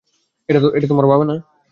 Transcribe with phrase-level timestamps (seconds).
[0.49, 1.35] এটা তোমার বাবা না।